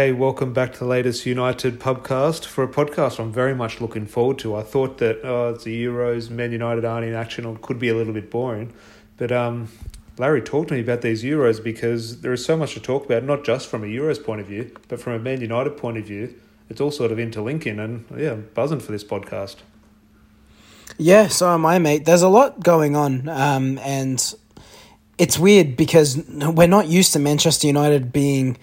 [0.00, 4.06] Okay, welcome back to the latest United podcast For a podcast I'm very much looking
[4.06, 4.56] forward to.
[4.56, 7.90] I thought that oh, it's the Euros, Man United aren't in action, or could be
[7.90, 8.72] a little bit boring.
[9.18, 9.68] But um,
[10.16, 13.24] Larry talked to me about these Euros because there is so much to talk about,
[13.24, 16.06] not just from a Euros point of view, but from a Man United point of
[16.06, 16.34] view.
[16.70, 19.56] It's all sort of interlinking, and yeah, I'm buzzing for this podcast.
[20.96, 22.06] Yeah, so am I, mate.
[22.06, 24.34] There's a lot going on, um, and
[25.18, 28.56] it's weird because we're not used to Manchester United being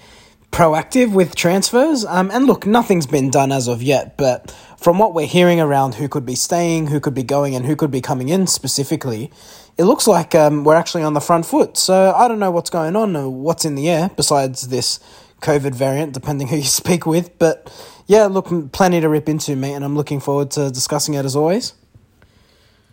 [0.57, 2.03] proactive with transfers.
[2.03, 5.93] Um, and look, nothing's been done as of yet, but from what we're hearing around
[5.93, 9.31] who could be staying, who could be going, and who could be coming in specifically,
[9.77, 11.77] it looks like um, we're actually on the front foot.
[11.77, 14.99] So I don't know what's going on or what's in the air besides this
[15.41, 17.37] COVID variant, depending who you speak with.
[17.37, 17.71] But
[18.07, 21.35] yeah, look, plenty to rip into, mate, and I'm looking forward to discussing it as
[21.35, 21.75] always.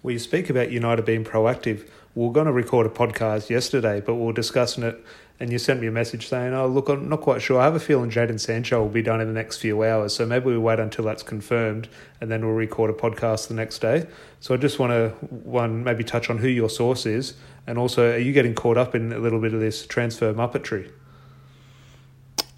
[0.03, 1.89] Well, you speak about United being proactive.
[2.15, 5.03] We are going to record a podcast yesterday, but we are discussing it
[5.41, 7.61] and you sent me a message saying, "Oh, look, I'm not quite sure.
[7.61, 10.25] I have a feeling Jadon Sancho will be done in the next few hours, so
[10.25, 11.89] maybe we wait until that's confirmed,
[12.21, 14.07] and then we'll record a podcast the next day."
[14.41, 17.35] So I just want to one maybe touch on who your source is,
[17.67, 20.91] and also, are you getting caught up in a little bit of this transfer muppetry?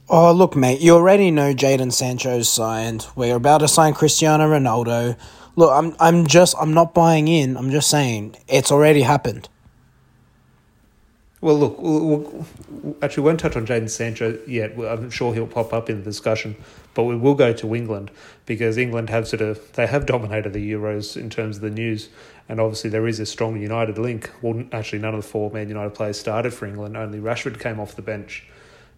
[0.09, 3.07] Oh, look, mate, you already know Jadon Sancho's signed.
[3.17, 5.17] We're about to sign Cristiano Ronaldo.
[5.57, 7.57] Look, I'm, I'm just, I'm not buying in.
[7.57, 9.49] I'm just saying it's already happened.
[11.47, 14.77] Well, look, we'll, we'll, actually, won't touch on Jadon Sancho yet.
[14.77, 16.57] I'm sure he'll pop up in the discussion,
[16.93, 18.11] but we will go to England
[18.47, 22.09] because England have sort of they have dominated the Euros in terms of the news,
[22.49, 24.29] and obviously there is a strong United link.
[24.43, 26.97] Well, actually, none of the four Man United players started for England.
[26.97, 28.45] Only Rashford came off the bench.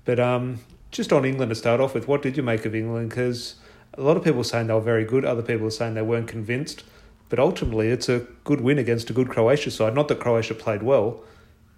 [0.07, 0.61] But um,
[0.91, 3.11] just on England to start off with, what did you make of England?
[3.11, 3.57] Because
[3.93, 5.27] a lot of people are saying they were very good.
[5.27, 6.83] Other people are saying they weren't convinced.
[7.29, 9.95] But ultimately, it's a good win against a good Croatia side.
[9.95, 11.23] Not that Croatia played well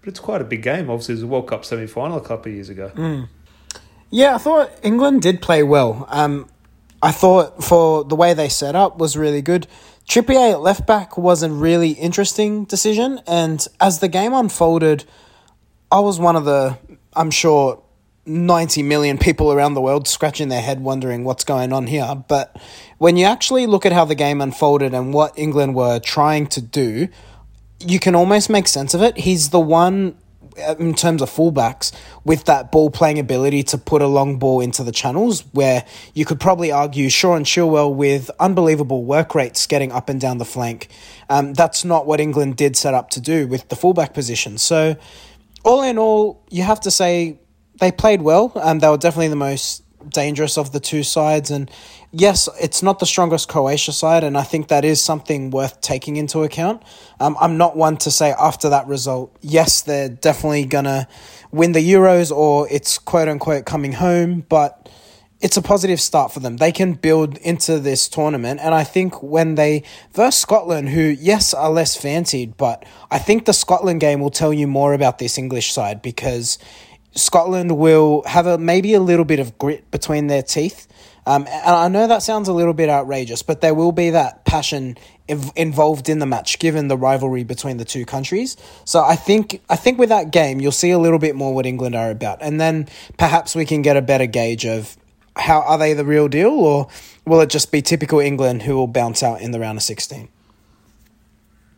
[0.01, 0.89] but it's quite a big game.
[0.89, 2.91] Obviously, it was a World Cup semi final a couple of years ago.
[2.95, 3.29] Mm.
[4.09, 6.05] Yeah, I thought England did play well.
[6.09, 6.49] Um,
[7.01, 9.67] I thought for the way they set up was really good.
[10.07, 15.05] Trippier at left back was a really interesting decision, and as the game unfolded,
[15.91, 16.77] I was one of the,
[17.15, 17.81] I'm sure,
[18.25, 22.15] 90 million people around the world scratching their head wondering what's going on here.
[22.27, 22.55] But
[22.97, 26.61] when you actually look at how the game unfolded and what England were trying to
[26.61, 27.07] do,
[27.81, 29.17] you can almost make sense of it.
[29.17, 30.15] He's the one
[30.57, 31.91] uh, in terms of fullbacks
[32.23, 36.25] with that ball playing ability to put a long ball into the channels where you
[36.25, 40.89] could probably argue Sean Chilwell with unbelievable work rates getting up and down the flank.
[41.29, 44.57] Um, that's not what England did set up to do with the fullback position.
[44.57, 44.97] So
[45.63, 47.39] all in all, you have to say
[47.79, 48.51] they played well.
[48.55, 51.51] Um, they were definitely the most dangerous of the two sides.
[51.51, 51.69] And
[52.11, 56.17] yes, it's not the strongest Croatia side, and I think that is something worth taking
[56.17, 56.83] into account.
[57.19, 61.07] Um, I'm not one to say after that result, yes, they're definitely going to
[61.51, 64.89] win the Euros or it's quote unquote coming home, but
[65.41, 66.57] it's a positive start for them.
[66.57, 68.59] They can build into this tournament.
[68.61, 69.83] And I think when they
[70.13, 74.53] verse Scotland, who, yes, are less fancied, but I think the Scotland game will tell
[74.53, 76.59] you more about this English side because
[77.13, 80.87] Scotland will have a maybe a little bit of grit between their teeth.
[81.25, 84.43] Um, and I know that sounds a little bit outrageous, but there will be that
[84.43, 84.97] passion
[85.29, 88.57] inv- involved in the match, given the rivalry between the two countries.
[88.85, 91.65] So I think I think with that game, you'll see a little bit more what
[91.65, 94.97] England are about, and then perhaps we can get a better gauge of
[95.35, 96.87] how are they the real deal, or
[97.25, 100.27] will it just be typical England who will bounce out in the round of sixteen?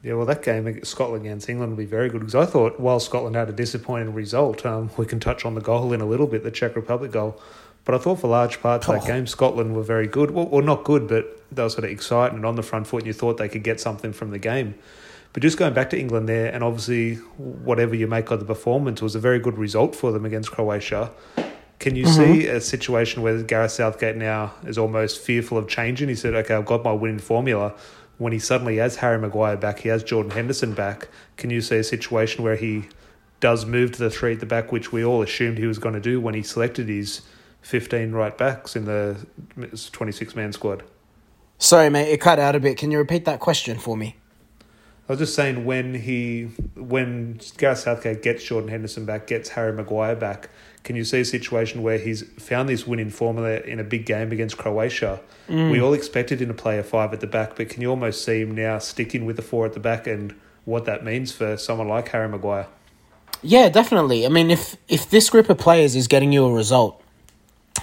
[0.03, 3.00] Yeah, well, that game Scotland against England will be very good because I thought while
[3.00, 6.27] Scotland had a disappointing result, um, we can touch on the goal in a little
[6.27, 7.41] bit, the Czech Republic goal.
[7.85, 9.07] But I thought for large parts of that oh.
[9.07, 10.31] game, Scotland were very good.
[10.31, 13.00] Well, well, not good, but they were sort of exciting and on the front foot,
[13.00, 14.75] and you thought they could get something from the game.
[15.31, 19.01] But just going back to England there, and obviously whatever you make of the performance
[19.01, 21.11] was a very good result for them against Croatia.
[21.79, 22.33] Can you mm-hmm.
[22.33, 26.07] see a situation where Gareth Southgate now is almost fearful of changing?
[26.07, 27.73] He said, "Okay, I've got my winning formula."
[28.23, 31.09] When he suddenly has Harry Maguire back, he has Jordan Henderson back.
[31.37, 32.85] Can you see a situation where he
[33.39, 35.93] does move to the three at the back, which we all assumed he was going
[35.93, 37.21] to do when he selected his
[37.61, 39.17] 15 right backs in the
[39.91, 40.83] 26 man squad?
[41.57, 42.77] Sorry, mate, it cut out a bit.
[42.77, 44.15] Can you repeat that question for me?
[45.09, 49.73] I was just saying when he when Gareth Southgate gets Jordan Henderson back, gets Harry
[49.73, 50.49] Maguire back,
[50.83, 54.31] can you see a situation where he's found this winning formula in a big game
[54.31, 55.21] against Croatia?
[55.47, 55.71] Mm.
[55.71, 58.24] We all expected him to play a five at the back, but can you almost
[58.24, 60.35] see him now sticking with the four at the back and
[60.65, 62.68] what that means for someone like Harry Maguire?
[63.41, 64.25] Yeah, definitely.
[64.25, 67.01] I mean, if if this group of players is getting you a result,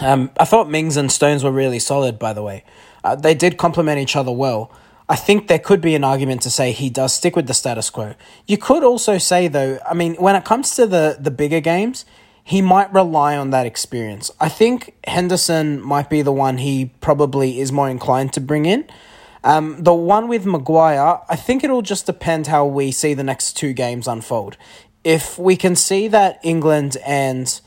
[0.01, 2.19] um, I thought Mings and Stones were really solid.
[2.19, 2.65] By the way,
[3.05, 4.73] uh, they did complement each other well.
[5.09, 7.91] I think there could be an argument to say he does stick with the status
[7.91, 8.15] quo.
[8.47, 12.05] You could also say though, I mean, when it comes to the the bigger games,
[12.51, 14.29] he might rely on that experience.
[14.41, 18.89] I think Henderson might be the one he probably is more inclined to bring in.
[19.45, 23.57] Um, the one with Maguire, I think it'll just depend how we see the next
[23.57, 24.57] two games unfold.
[25.05, 27.61] If we can see that England and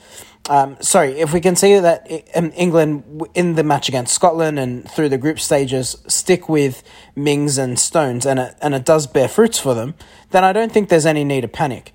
[0.50, 4.92] um, sorry, if we can see that um, England in the match against Scotland and
[4.92, 6.84] through the group stages stick with
[7.16, 9.94] Mings and Stones and it, and it does bear fruits for them,
[10.32, 11.94] then I don't think there's any need to panic.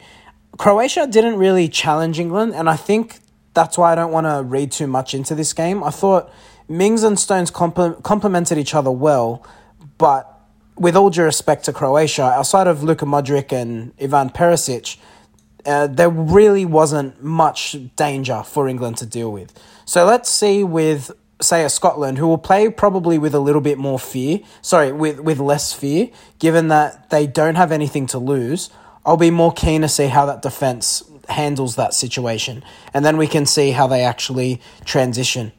[0.56, 3.20] Croatia didn't really challenge England, and I think
[3.54, 5.82] that's why I don't want to read too much into this game.
[5.84, 6.32] I thought
[6.68, 9.46] Mings and Stones compl- complemented each other well,
[9.98, 10.40] but
[10.76, 14.96] with all due respect to Croatia, outside of Luka Modric and Ivan Perisic,
[15.66, 19.52] uh, there really wasn't much danger for England to deal with.
[19.84, 21.10] So let's see with
[21.40, 25.20] say a Scotland who will play probably with a little bit more fear, sorry, with
[25.20, 28.70] with less fear, given that they don't have anything to lose.
[29.04, 33.26] I'll be more keen to see how that defense handles that situation, and then we
[33.26, 35.52] can see how they actually transition.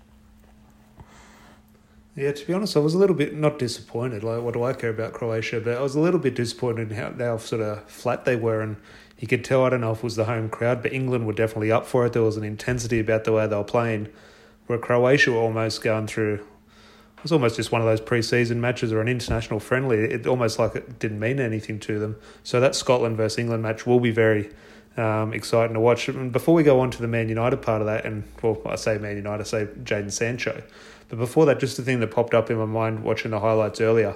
[2.16, 4.24] Yeah, to be honest, I was a little bit not disappointed.
[4.24, 5.62] Like, what do I care about Croatia?
[5.62, 8.60] But I was a little bit disappointed in how, how sort of flat they were,
[8.62, 8.76] and
[9.20, 11.34] you could tell, I don't know if it was the home crowd, but England were
[11.34, 12.14] definitely up for it.
[12.14, 14.10] There was an intensity about the way they were playing,
[14.68, 16.46] where Croatia were almost going through.
[17.20, 19.98] It was almost just one of those pre-season matches or an international friendly.
[19.98, 22.16] It almost like it didn't mean anything to them.
[22.44, 24.50] So that Scotland versus England match will be very
[24.96, 26.08] um, exciting to watch.
[26.08, 28.76] And before we go on to the Man United part of that, and well, I
[28.76, 30.64] say Man United, I say Jadon Sancho.
[31.10, 33.82] But before that, just the thing that popped up in my mind watching the highlights
[33.82, 34.16] earlier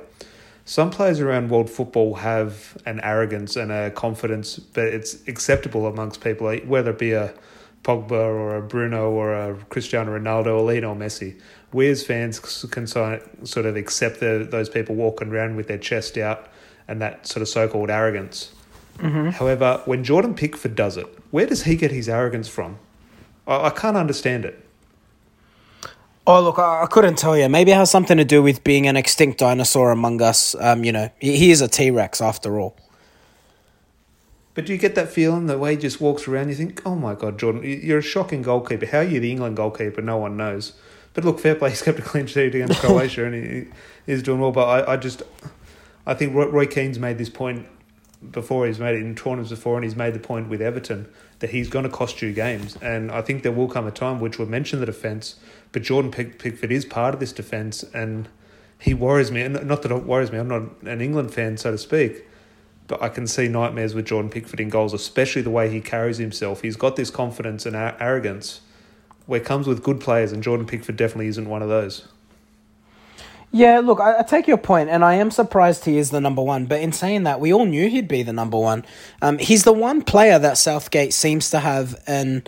[0.66, 6.22] some players around world football have an arrogance and a confidence, but it's acceptable amongst
[6.22, 7.34] people, whether it be a
[7.84, 11.40] Pogba or a Bruno or a Cristiano Ronaldo or Lionel Messi.
[11.74, 16.18] We as fans can sort of accept the, those people walking around with their chest
[16.18, 16.48] out
[16.88, 18.54] and that sort of so called arrogance.
[19.00, 19.30] Mm-hmm.
[19.30, 22.78] However, when Jordan Pickford does it, where does he get his arrogance from?
[23.48, 24.64] I, I can't understand it.
[26.26, 27.50] Oh, look, I, I couldn't tell you.
[27.50, 30.56] Maybe it has something to do with being an extinct dinosaur among us.
[30.60, 32.78] Um, you know, he, he is a T Rex after all.
[34.54, 36.50] But do you get that feeling the way he just walks around?
[36.50, 38.86] You think, oh my God, Jordan, you're a shocking goalkeeper.
[38.86, 40.02] How are you the England goalkeeper?
[40.02, 40.74] No one knows.
[41.14, 43.68] But look, fair play, he's kept a clean sheet against Croatia and he,
[44.06, 44.52] he's doing well.
[44.52, 45.24] But I, I just,
[46.06, 47.68] I think Roy, Keane's made this point
[48.32, 48.68] before.
[48.68, 51.08] He's made it in tournaments before, and he's made the point with Everton
[51.40, 52.78] that he's going to cost you games.
[52.82, 55.36] And I think there will come a time, which we'll mention the defence,
[55.72, 58.30] but Jordan Pick- Pickford is part of this defence, and
[58.80, 59.42] he worries me.
[59.42, 62.26] And not that it worries me, I'm not an England fan, so to speak,
[62.88, 66.18] but I can see nightmares with Jordan Pickford in goals, especially the way he carries
[66.18, 66.62] himself.
[66.62, 68.62] He's got this confidence and arrogance
[69.26, 72.08] where comes with good players, and Jordan Pickford definitely isn't one of those.
[73.56, 76.42] Yeah, look, I, I, take your point, and I am surprised he is the number
[76.42, 76.66] one.
[76.66, 78.84] But in saying that, we all knew he'd be the number one.
[79.22, 82.44] Um, he's the one player that Southgate seems to have an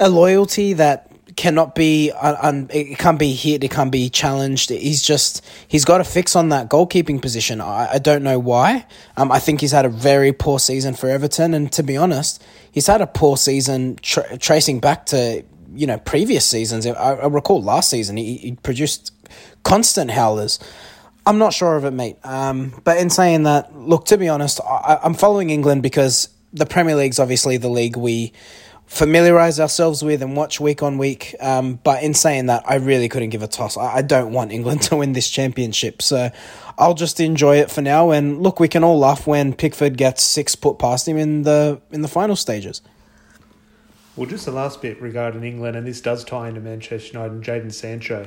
[0.00, 5.00] a loyalty that cannot be un, it can't be hit it can't be challenged he's
[5.00, 8.84] just he's got a fix on that goalkeeping position i, I don't know why
[9.16, 12.42] um, i think he's had a very poor season for everton and to be honest
[12.72, 15.44] he's had a poor season tra- tracing back to
[15.74, 19.12] you know previous seasons i, I recall last season he, he, produced
[19.62, 20.58] constant howlers
[21.26, 24.60] i'm not sure of it mate um, but in saying that look to be honest
[24.60, 28.32] I, i'm following england because the premier league's obviously the league we
[28.88, 31.36] familiarize ourselves with and watch week on week.
[31.40, 33.76] Um, but in saying that, I really couldn't give a toss.
[33.76, 36.30] I, I, don't want England to win this championship, so
[36.78, 38.10] I'll just enjoy it for now.
[38.10, 41.80] And look, we can all laugh when Pickford gets six put past him in the
[41.92, 42.80] in the final stages.
[44.18, 47.44] Well, just the last bit regarding England, and this does tie into Manchester United and
[47.44, 48.26] Jadon Sancho.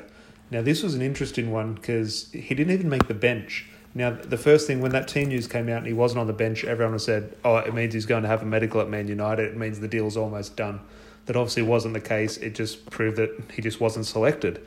[0.50, 3.65] Now, this was an interesting one because he didn't even make the bench.
[3.93, 6.33] Now, the first thing when that team news came out and he wasn't on the
[6.33, 9.51] bench, everyone said, "Oh, it means he's going to have a medical at Man United.
[9.51, 10.79] It means the deal's almost done."
[11.25, 12.38] That obviously wasn't the case.
[12.38, 14.65] It just proved that he just wasn't selected.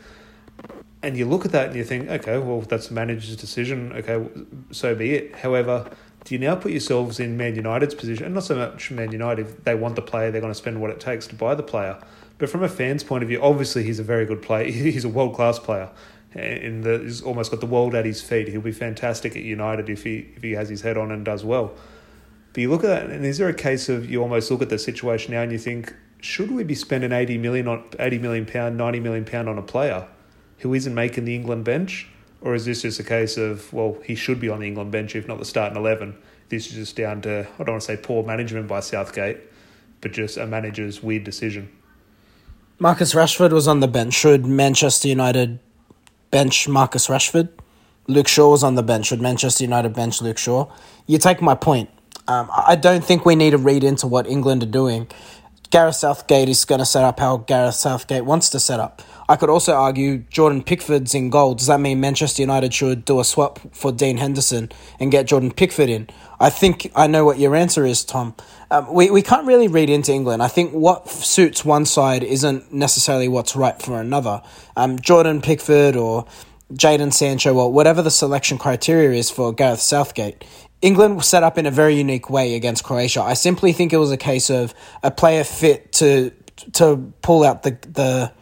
[1.03, 3.95] And you look at that and you think, okay, well, that's the manager's decision.
[3.95, 4.27] Okay,
[4.73, 5.37] so be it.
[5.37, 5.91] However,
[6.25, 8.25] do you now put yourselves in Man United's position?
[8.25, 9.65] And not so much Man United.
[9.65, 10.31] They want the player.
[10.31, 11.99] They're going to spend what it takes to buy the player.
[12.39, 14.65] But from a fan's point of view, obviously he's a very good player.
[14.71, 15.91] He's a world class player
[16.35, 18.49] the he's almost got the world at his feet.
[18.49, 21.45] He'll be fantastic at United if he if he has his head on and does
[21.45, 21.73] well.
[22.53, 24.69] But you look at that, and is there a case of you almost look at
[24.69, 28.47] the situation now and you think, should we be spending eighty million on eighty million
[28.47, 30.07] pound, ninety million pound on a player
[30.59, 32.09] who isn't making the England bench,
[32.45, 35.17] or is this just a case of well, he should be on the England bench
[35.17, 36.17] if not the starting eleven?
[36.51, 39.39] This is just down to I don't want to say poor management by Southgate,
[40.01, 41.69] but just a manager's weird decision.
[42.79, 44.15] Marcus Rashford was on the bench.
[44.15, 45.59] Should Manchester United
[46.31, 47.49] bench Marcus Rashford.
[48.09, 49.07] Luke Shaw was on the bench.
[49.07, 50.71] Should Manchester United bench Luke Shaw?
[51.07, 51.89] You take my point.
[52.27, 55.07] Um, I don't think we need to read into what England are doing.
[55.71, 59.03] Gareth Southgate is going to set up how Gareth Southgate wants to set up.
[59.29, 61.55] I could also argue Jordan Pickford's in goal.
[61.55, 65.51] Does that mean Manchester United should do a swap for Dean Henderson and get Jordan
[65.51, 66.09] Pickford in?
[66.39, 68.35] I think I know what your answer is, Tom.
[68.71, 70.43] Um, we, we can't really read into England.
[70.43, 74.43] I think what suits one side isn't necessarily what's right for another.
[74.77, 76.27] Um, Jordan Pickford or
[76.73, 80.45] Jadon Sancho or whatever the selection criteria is for Gareth Southgate.
[80.85, 83.23] England was set up in a very unique way against Croatia.
[83.23, 86.31] I simply think it was a case of a player fit to
[86.75, 88.33] to pull out the the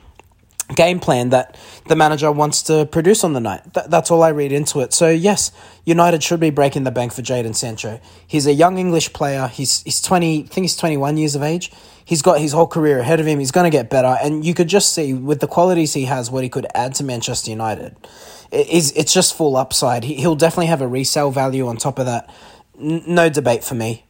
[0.75, 1.57] game plan that
[1.87, 3.75] the manager wants to produce on the night.
[3.75, 4.93] Th- that's all I read into it.
[4.93, 5.53] So yes,
[5.85, 8.01] United should be breaking the bank for Jadon Sancho.
[8.27, 9.47] He's a young English player.
[9.47, 10.41] He's he's twenty.
[10.43, 11.71] I think he's twenty one years of age.
[12.05, 13.39] He's got his whole career ahead of him.
[13.39, 16.29] He's going to get better, and you could just see with the qualities he has
[16.29, 17.95] what he could add to Manchester United.
[18.53, 20.05] Is it's just full upside.
[20.05, 22.29] He, he'll definitely have a resale value on top of that.
[22.79, 24.05] N- no debate for me.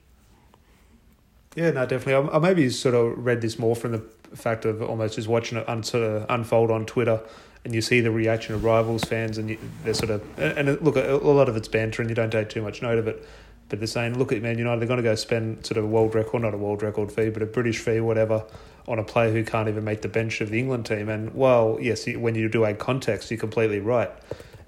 [1.54, 2.28] Yeah, no, definitely.
[2.30, 4.02] I, I maybe sort of read this more from the
[4.34, 7.20] fact of almost just watching it un, sort of unfold on Twitter,
[7.64, 10.96] and you see the reaction of rivals fans, and you, they're sort of and look,
[10.96, 13.26] a lot of it's banter, and you don't take too much note of it.
[13.68, 15.86] But they're saying, look at Man United, they're going to go spend sort of a
[15.86, 18.44] world record, not a world record fee, but a British fee, whatever,
[18.88, 21.08] on a player who can't even make the bench of the England team.
[21.08, 24.10] And well, yes, when you do add context, you're completely right.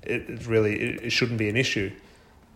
[0.03, 1.91] It, it really it, it shouldn't be an issue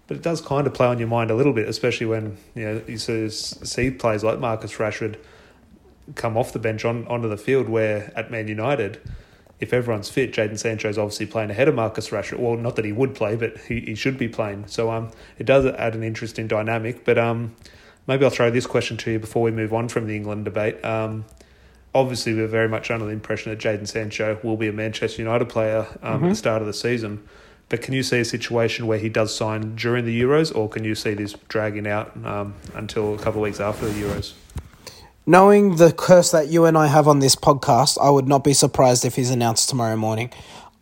[0.08, 2.64] but it does kind of play on your mind a little bit, especially when you
[2.64, 5.16] know you see players like Marcus Rashford
[6.14, 7.68] come off the bench on onto the field.
[7.68, 9.00] Where at Man United,
[9.60, 12.38] if everyone's fit, Jadon Sancho is obviously playing ahead of Marcus Rashford.
[12.38, 14.66] Well, not that he would play, but he, he should be playing.
[14.66, 17.04] So um, it does add an interesting dynamic.
[17.04, 17.54] But um,
[18.06, 20.82] maybe I'll throw this question to you before we move on from the England debate.
[20.82, 21.26] Um,
[21.94, 25.48] obviously, we're very much under the impression that Jadon Sancho will be a Manchester United
[25.48, 26.24] player um, mm-hmm.
[26.24, 27.22] at the start of the season.
[27.68, 30.84] But can you see a situation where he does sign during the Euros, or can
[30.84, 34.32] you see this dragging out um, until a couple of weeks after the Euros?
[35.26, 38.54] Knowing the curse that you and I have on this podcast, I would not be
[38.54, 40.32] surprised if he's announced tomorrow morning.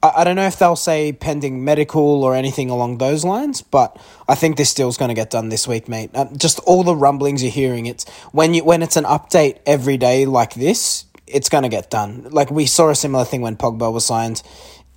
[0.02, 3.98] I, don't know if they'll say pending medical or anything along those lines, but
[4.28, 6.10] I think this deal's going to get done this week, mate.
[6.14, 9.96] Uh, just all the rumblings you're hearing, it's when you when it's an update every
[9.96, 12.28] day like this, it's going to get done.
[12.30, 14.42] Like we saw a similar thing when Pogba was signed.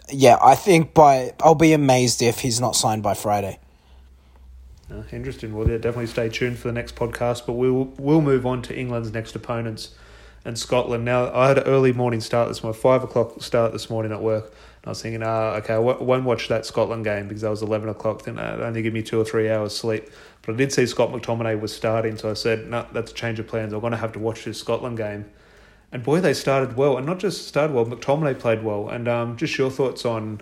[0.09, 3.59] Yeah, I think by I'll be amazed if he's not signed by Friday.
[4.91, 5.53] Uh, interesting.
[5.53, 7.45] Well, yeah, definitely stay tuned for the next podcast.
[7.45, 9.95] But we'll we'll move on to England's next opponents
[10.45, 11.05] and Scotland.
[11.05, 14.21] Now, I had an early morning start this morning, five o'clock start this morning at
[14.21, 14.53] work.
[14.85, 17.89] I was thinking, ah, okay, I won't watch that Scotland game because that was eleven
[17.89, 18.23] o'clock.
[18.23, 20.09] Then it only give me two or three hours sleep.
[20.41, 23.39] But I did see Scott McTominay was starting, so I said, no, that's a change
[23.39, 23.73] of plans.
[23.73, 25.25] I'm going to have to watch this Scotland game.
[25.91, 27.85] And boy, they started well, and not just started well.
[27.85, 28.89] McTominay played well.
[28.89, 30.41] And um, just your thoughts on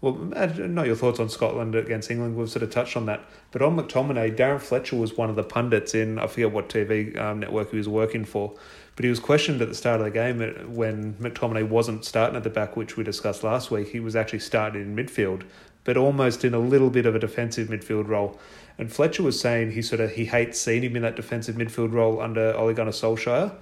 [0.00, 2.36] well, not your thoughts on Scotland against England.
[2.36, 3.20] We've sort of touched on that.
[3.50, 7.18] But on McTominay, Darren Fletcher was one of the pundits in, I forget what TV
[7.18, 8.54] um, network he was working for,
[8.98, 12.34] but he was questioned at the start of the game uh, when McTominay wasn't starting
[12.34, 13.90] at the back, which we discussed last week.
[13.90, 15.44] He was actually starting in midfield,
[15.84, 18.40] but almost in a little bit of a defensive midfield role.
[18.76, 21.92] And Fletcher was saying he sort of he hates seeing him in that defensive midfield
[21.92, 23.54] role under Ole Gunnar Solskjaer.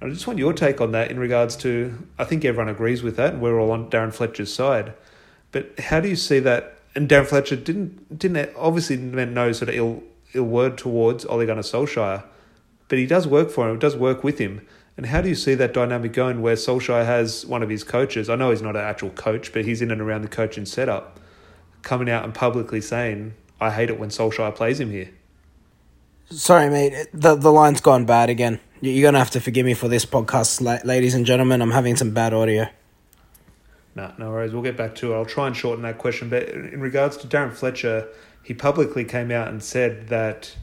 [0.00, 3.04] And I just want your take on that in regards to I think everyone agrees
[3.04, 4.94] with that, and we're all on Darren Fletcher's side.
[5.52, 6.80] But how do you see that?
[6.96, 10.02] And Darren Fletcher didn't didn't obviously meant no sort of ill
[10.34, 12.24] ill word towards Ole Gunnar Solskjaer,
[12.88, 13.76] but he does work for him.
[13.76, 14.66] It does work with him.
[14.96, 18.28] And how do you see that dynamic going where Solskjaer has one of his coaches?
[18.28, 21.18] I know he's not an actual coach, but he's in and around the coaching setup,
[21.80, 25.08] coming out and publicly saying, "I hate it when Solskjaer plays him here."
[26.30, 27.08] Sorry, mate.
[27.12, 28.60] The the line's gone bad again.
[28.80, 31.62] You're gonna have to forgive me for this podcast, ladies and gentlemen.
[31.62, 32.66] I'm having some bad audio.
[33.94, 34.52] No, no worries.
[34.52, 35.16] We'll get back to it.
[35.16, 36.28] I'll try and shorten that question.
[36.28, 38.08] But in regards to Darren Fletcher,
[38.42, 40.56] he publicly came out and said that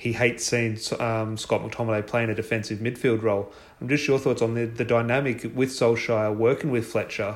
[0.00, 3.52] he hates seeing um, Scott McTominay playing a defensive midfield role.
[3.82, 7.34] I'm just your thoughts on the, the dynamic with Solskjaer working with Fletcher.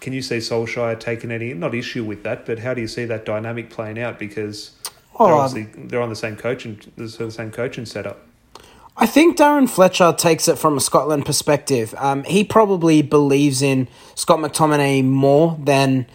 [0.00, 3.04] Can you see Solskjaer taking any not issue with that, but how do you see
[3.04, 4.18] that dynamic playing out?
[4.18, 4.72] Because
[5.16, 8.18] they're obviously they're on the same coaching the same coaching setup.
[8.96, 11.94] I think Darren Fletcher takes it from a Scotland perspective.
[11.98, 16.06] Um, he probably believes in Scott McTominay more than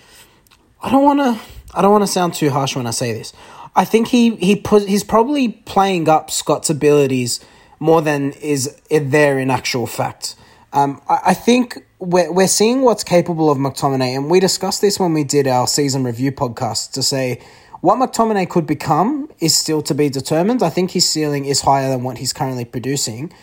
[0.83, 1.39] I don't want to.
[1.73, 3.31] I don't want to sound too harsh when I say this.
[3.75, 7.39] I think he he put he's probably playing up Scott's abilities
[7.79, 10.35] more than is there in actual fact.
[10.73, 14.99] Um, I, I think we're we're seeing what's capable of McTominay, and we discussed this
[14.99, 17.41] when we did our season review podcast to say
[17.81, 20.61] what McTominay could become is still to be determined.
[20.61, 23.33] I think his ceiling is higher than what he's currently producing.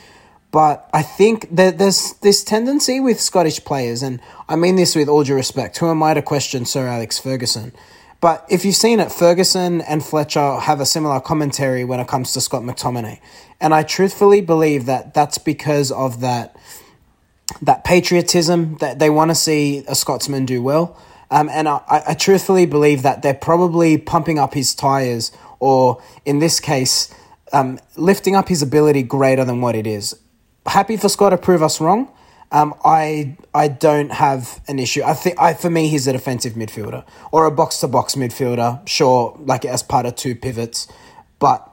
[0.50, 5.08] But I think that there's this tendency with Scottish players, and I mean this with
[5.08, 5.76] all due respect.
[5.78, 7.72] Who am I to question Sir Alex Ferguson?
[8.20, 12.32] But if you've seen it, Ferguson and Fletcher have a similar commentary when it comes
[12.32, 13.20] to Scott McTominay.
[13.60, 16.56] And I truthfully believe that that's because of that
[17.62, 21.00] that patriotism that they want to see a Scotsman do well.
[21.30, 26.40] Um, and I, I truthfully believe that they're probably pumping up his tires, or in
[26.40, 27.12] this case,
[27.52, 30.14] um, lifting up his ability greater than what it is.
[30.66, 32.10] Happy for Scott to prove us wrong.
[32.50, 35.02] Um, I I don't have an issue.
[35.02, 38.86] I think I for me he's a defensive midfielder or a box to box midfielder.
[38.88, 40.88] Sure, like as part of two pivots,
[41.38, 41.68] but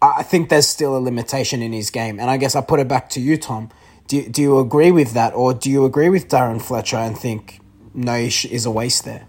[0.00, 2.20] I think there's still a limitation in his game.
[2.20, 3.70] And I guess I put it back to you, Tom.
[4.06, 7.60] Do do you agree with that, or do you agree with Darren Fletcher and think
[7.96, 9.26] Noish is a waste there?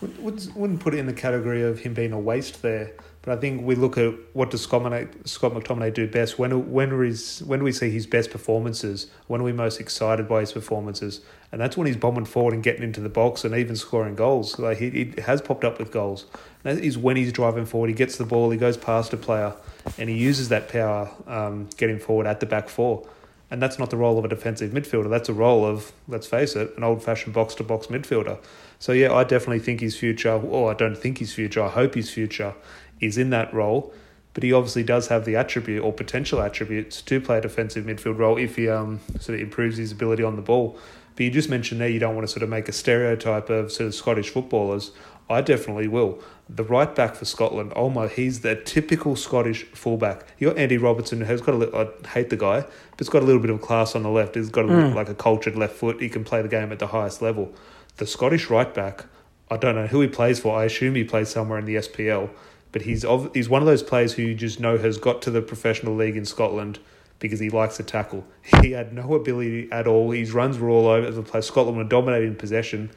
[0.00, 2.92] Wouldn't, wouldn't put it in the category of him being a waste there.
[3.22, 6.38] But I think we look at what does Scott, McTominay do best.
[6.38, 9.08] When when is when do we see his best performances?
[9.26, 11.20] When are we most excited by his performances?
[11.50, 14.58] And that's when he's bombing forward and getting into the box and even scoring goals.
[14.58, 16.26] Like he, he has popped up with goals.
[16.62, 17.88] That is when he's driving forward.
[17.88, 18.50] He gets the ball.
[18.50, 19.54] He goes past a player,
[19.98, 23.06] and he uses that power um, getting forward at the back four.
[23.50, 25.08] And that's not the role of a defensive midfielder.
[25.08, 28.38] That's a role of, let's face it, an old fashioned box to box midfielder.
[28.78, 31.94] So, yeah, I definitely think his future, or I don't think his future, I hope
[31.94, 32.54] his future
[33.00, 33.92] is in that role.
[34.34, 38.18] But he obviously does have the attribute or potential attributes to play a defensive midfield
[38.18, 40.78] role if he um, sort of improves his ability on the ball.
[41.16, 43.72] But you just mentioned there you don't want to sort of make a stereotype of
[43.72, 44.92] sort of Scottish footballers.
[45.28, 46.20] I definitely will.
[46.48, 50.24] The right back for Scotland, oh my, he's the typical Scottish fullback.
[50.38, 53.22] You got Andy Robertson, who's got a little, I hate the guy, but he's got
[53.22, 54.36] a little bit of class on the left.
[54.36, 54.94] He's got a, mm.
[54.94, 56.00] like a cultured left foot.
[56.00, 57.52] He can play the game at the highest level.
[57.96, 59.06] The Scottish right back,
[59.50, 60.56] I don't know who he plays for.
[60.56, 62.30] I assume he plays somewhere in the SPL
[62.72, 65.30] but he's of, he's one of those players who you just know has got to
[65.30, 66.78] the professional league in Scotland
[67.18, 68.24] because he likes to tackle.
[68.62, 70.10] He had no ability at all.
[70.10, 71.46] His runs were all over the place.
[71.46, 72.90] Scotland were dominating possession,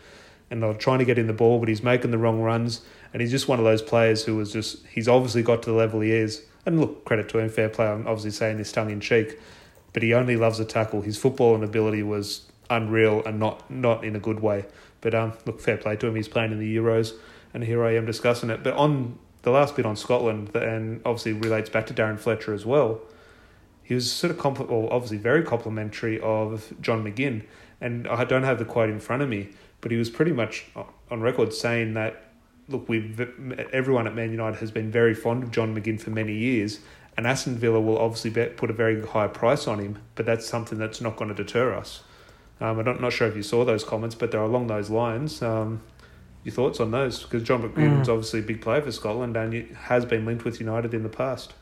[0.49, 2.81] and they were trying to get in the ball, but he's making the wrong runs.
[3.13, 5.75] And he's just one of those players who was just he's obviously got to the
[5.75, 6.43] level he is.
[6.65, 7.88] And look, credit to him, fair play.
[7.88, 9.39] I'm obviously saying this tongue in cheek,
[9.93, 11.01] but he only loves a tackle.
[11.01, 14.65] His football and ability was unreal, and not not in a good way.
[15.01, 16.15] But um, look, fair play to him.
[16.15, 17.13] He's playing in the Euros,
[17.53, 18.63] and here I am discussing it.
[18.63, 22.65] But on the last bit on Scotland, and obviously relates back to Darren Fletcher as
[22.65, 23.01] well.
[23.84, 27.43] He was sort of compl- well, obviously very complimentary of John McGinn,
[27.80, 29.49] and I don't have the quote in front of me,
[29.82, 30.65] but he was pretty much
[31.10, 32.32] on record saying that
[32.69, 33.15] look, we
[33.73, 36.80] everyone at Man United has been very fond of John McGinn for many years,
[37.17, 40.77] and Aston Villa will obviously put a very high price on him, but that's something
[40.77, 42.04] that's not going to deter us.
[42.60, 45.41] Um, I'm not sure if you saw those comments, but they're along those lines.
[45.41, 45.82] Um,
[46.43, 47.23] your thoughts on those?
[47.23, 48.12] Because John McGinn's mm.
[48.12, 51.54] obviously a big player for Scotland and has been linked with United in the past.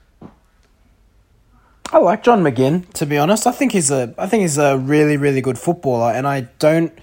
[1.92, 3.48] I like John McGinn, to be honest.
[3.48, 6.94] I think he's a I think he's a really, really good footballer and I don't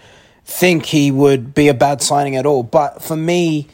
[0.44, 2.62] think he would be a bad signing at all.
[2.62, 3.66] But for me,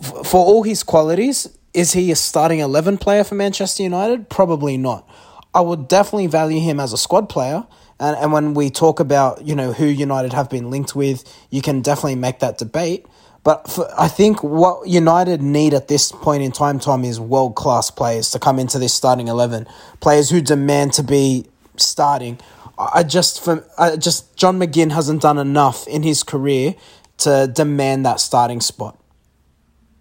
[0.00, 4.30] for all his qualities, is he a starting 11 player for Manchester United?
[4.30, 5.08] Probably not.
[5.54, 7.66] I would definitely value him as a squad player.
[8.02, 11.62] And, and when we talk about, you know, who United have been linked with, you
[11.62, 13.06] can definitely make that debate.
[13.44, 17.54] But for, I think what United need at this point in time, Tom, is world
[17.54, 19.66] class players to come into this starting eleven.
[20.00, 22.38] Players who demand to be starting.
[22.76, 26.74] I just for I just John McGinn hasn't done enough in his career
[27.18, 28.98] to demand that starting spot.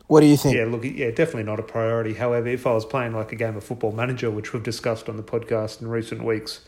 [0.08, 0.56] What do you think?
[0.56, 2.14] Yeah, look, yeah, definitely not a priority.
[2.14, 5.18] However, if I was playing like a game of football manager, which we've discussed on
[5.18, 6.62] the podcast in recent weeks,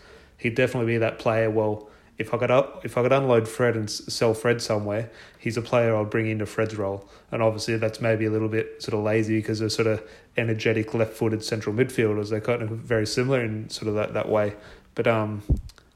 [0.43, 1.49] he'd definitely be that player.
[1.49, 5.58] Well, if I could up, if I could unload Fred and sell Fred somewhere, he's
[5.58, 7.10] a player I'd bring into Fred's role.
[7.32, 10.03] And obviously that's maybe a little bit sort of lazy because they're sort of
[10.38, 12.29] energetic left-footed central midfielders.
[12.29, 14.53] They're kind of very similar in sort of that, that way.
[14.95, 15.41] But um,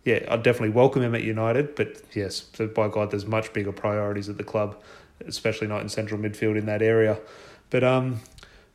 [0.06, 1.76] yeah, I'd definitely welcome him at United.
[1.76, 4.82] But yes, by God, there's much bigger priorities at the club,
[5.28, 7.20] especially not in central midfield in that area.
[7.70, 8.22] But um,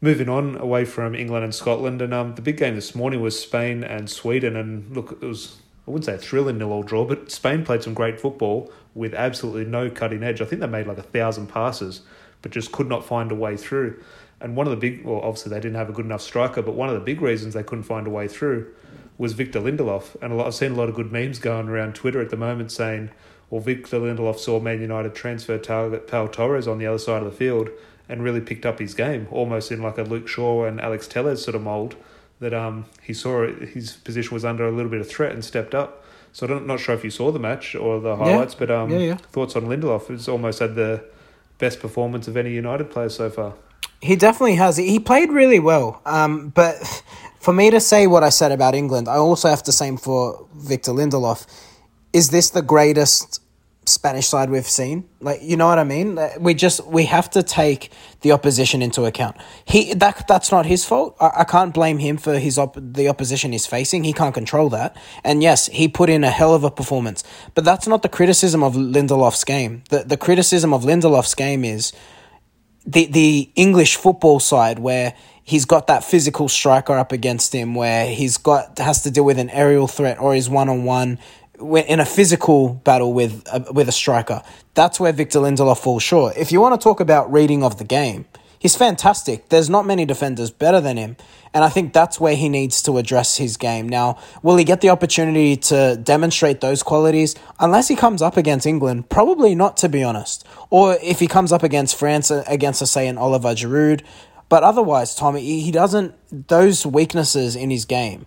[0.02, 3.40] moving on away from England and Scotland, and um, the big game this morning was
[3.40, 4.56] Spain and Sweden.
[4.56, 7.83] And look, it was I wouldn't say a thrilling nil all draw, but Spain played
[7.83, 10.40] some great football with absolutely no cutting edge.
[10.40, 12.03] I think they made like a thousand passes,
[12.40, 14.01] but just could not find a way through.
[14.40, 16.75] And one of the big, well, obviously they didn't have a good enough striker, but
[16.75, 18.73] one of the big reasons they couldn't find a way through
[19.18, 20.16] was Victor Lindelof.
[20.23, 22.71] And lot, I've seen a lot of good memes going around Twitter at the moment
[22.71, 23.11] saying,
[23.51, 27.31] well, Victor Lindelof saw Man United transfer target Pau Torres on the other side of
[27.31, 27.71] the field
[28.09, 31.45] and really picked up his game, almost in like a Luke Shaw and Alex Telles
[31.45, 31.97] sort of mould
[32.42, 35.74] that um, he saw his position was under a little bit of threat and stepped
[35.74, 36.05] up.
[36.33, 38.59] So I'm not sure if you saw the match or the highlights, yeah.
[38.59, 39.16] but um, yeah, yeah.
[39.16, 40.11] thoughts on Lindelof?
[40.11, 41.05] It's almost had the
[41.59, 43.55] best performance of any United player so far.
[44.00, 44.76] He definitely has.
[44.76, 46.00] He played really well.
[46.05, 46.74] Um, but
[47.38, 50.48] for me to say what I said about England, I also have to say for
[50.57, 51.46] Victor Lindelof.
[52.12, 53.41] Is this the greatest
[53.85, 55.09] Spanish side we've seen.
[55.21, 56.18] Like you know what I mean?
[56.38, 57.90] We just we have to take
[58.21, 59.37] the opposition into account.
[59.64, 61.16] He that that's not his fault.
[61.21, 64.05] I, I can't blame him for his op- the opposition he's facing.
[64.05, 64.97] He can't control that.
[65.25, 67.25] And yes, he put in a hell of a performance.
[67.55, 69.83] But that's not the criticism of Lindelof's game.
[69.90, 71.92] The the criticism of Lindelof's game is
[72.87, 78.07] the the English football side where he's got that physical striker up against him where
[78.07, 81.18] he's got has to deal with an aerial threat or he's one on one
[81.62, 84.42] in a physical battle with a, with a striker.
[84.75, 86.37] That's where Victor Lindelof falls short.
[86.37, 88.27] If you want to talk about reading of the game,
[88.59, 89.48] he's fantastic.
[89.48, 91.16] There's not many defenders better than him.
[91.55, 93.87] And I think that's where he needs to address his game.
[93.88, 97.35] Now, will he get the opportunity to demonstrate those qualities?
[97.61, 100.46] Unless he comes up against England, probably not, to be honest.
[100.70, 104.03] Or if he comes up against France, uh, against, say, an Oliver Giroud.
[104.48, 106.14] But otherwise, Tommy, he doesn't,
[106.48, 108.25] those weaknesses in his game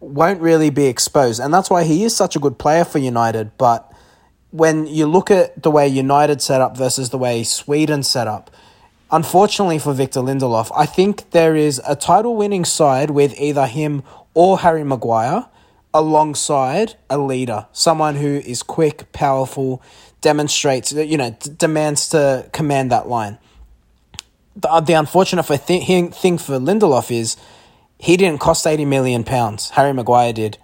[0.00, 1.40] won't really be exposed.
[1.40, 3.56] And that's why he is such a good player for United.
[3.58, 3.90] But
[4.50, 8.50] when you look at the way United set up versus the way Sweden set up,
[9.10, 14.02] unfortunately for Victor Lindelof, I think there is a title winning side with either him
[14.34, 15.46] or Harry Maguire
[15.94, 19.82] alongside a leader, someone who is quick, powerful,
[20.20, 23.38] demonstrates, you know, d- demands to command that line.
[24.56, 27.36] The, the unfortunate for th- thing for Lindelof is
[27.98, 29.70] he didn't cost 80 million pounds.
[29.70, 30.58] Harry Maguire did.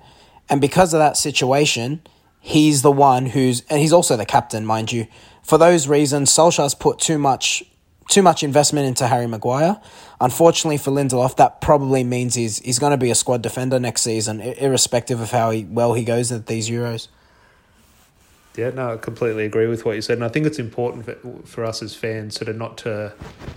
[0.49, 2.03] And because of that situation,
[2.41, 5.07] he's the one who's and he's also the captain, mind you.
[5.43, 7.65] For those reasons, Solskjaer's put too much
[8.09, 9.81] too much investment into Harry Maguire.
[10.21, 14.03] Unfortunately for Lindelof, that probably means he's he's going to be a squad defender next
[14.03, 17.09] season, irrespective of how he, well he goes at these Euros.
[18.55, 21.17] Yeah, no, I completely agree with what you said, and I think it's important for,
[21.47, 23.15] for us as fans sort of not to,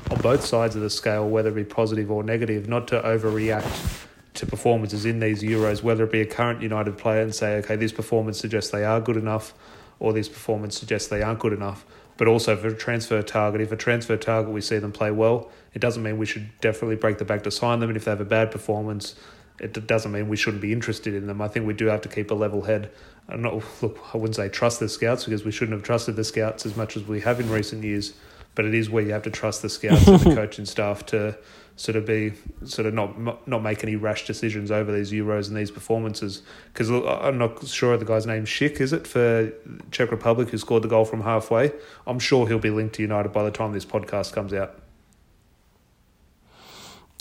[0.09, 4.05] on both sides of the scale, whether it be positive or negative, not to overreact
[4.35, 7.75] to performances in these Euros, whether it be a current United player and say, okay,
[7.75, 9.53] this performance suggests they are good enough,
[9.99, 11.85] or this performance suggests they aren't good enough.
[12.15, 15.51] But also for a transfer target, if a transfer target we see them play well,
[15.73, 17.89] it doesn't mean we should definitely break the bank to sign them.
[17.89, 19.15] And if they have a bad performance,
[19.59, 21.41] it doesn't mean we shouldn't be interested in them.
[21.41, 22.91] I think we do have to keep a level head
[23.27, 23.99] I'm not look.
[24.13, 26.95] I wouldn't say trust the scouts because we shouldn't have trusted the scouts as much
[26.95, 28.13] as we have in recent years.
[28.53, 31.37] But it is where you have to trust the scouts and the coaching staff to
[31.75, 32.31] sort of be
[32.63, 36.41] sort of not not make any rash decisions over these Euros and these performances.
[36.71, 39.51] Because I'm not sure the guy's name Schick is it for
[39.91, 41.73] Czech Republic who scored the goal from halfway.
[42.07, 44.79] I'm sure he'll be linked to United by the time this podcast comes out.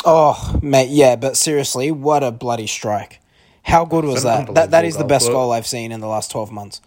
[0.04, 3.20] Oh mate, yeah, but seriously, what a bloody strike!
[3.64, 4.54] How good was that?
[4.54, 6.80] That that is the best goal, I've seen in the last twelve months.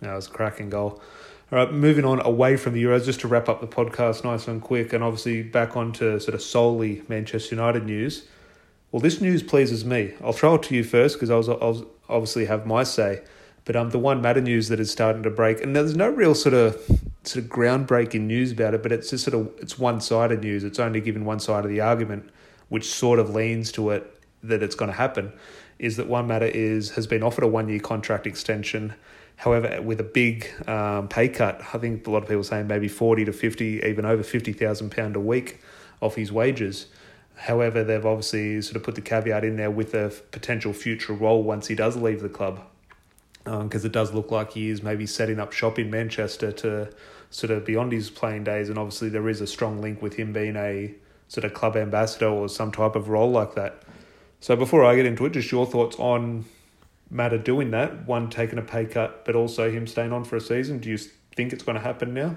[0.00, 1.00] Yeah, it was a cracking goal.
[1.50, 4.46] All right, moving on away from the Euros, just to wrap up the podcast nice
[4.46, 8.26] and quick, and obviously back onto sort of solely Manchester United news.
[8.92, 10.14] Well, this news pleases me.
[10.22, 13.22] I'll throw it to you first because I was, I was obviously have my say.
[13.64, 16.34] But um, the Juan Mata news that is starting to break, and there's no real
[16.34, 16.74] sort of
[17.24, 20.64] sort of groundbreaking news about it, but it's just sort of it's one sided news.
[20.64, 22.28] It's only given one side of the argument,
[22.68, 24.10] which sort of leans to it
[24.42, 25.32] that it's going to happen
[25.78, 28.94] is that Juan Mata is has been offered a one year contract extension.
[29.36, 32.88] However, with a big um, pay cut, I think a lot of people saying maybe
[32.88, 35.60] forty to fifty, even over fifty thousand pound a week
[36.00, 36.86] off his wages.
[37.36, 41.42] However, they've obviously sort of put the caveat in there with a potential future role
[41.42, 42.60] once he does leave the club,
[43.42, 46.92] because um, it does look like he is maybe setting up shop in Manchester to
[47.30, 50.32] sort of beyond his playing days, and obviously there is a strong link with him
[50.32, 50.94] being a
[51.26, 53.82] sort of club ambassador or some type of role like that.
[54.44, 56.44] So before I get into it, just your thoughts on
[57.08, 60.40] Mata doing that, one taking a pay cut, but also him staying on for a
[60.42, 60.80] season.
[60.80, 60.98] Do you
[61.34, 62.36] think it's going to happen now?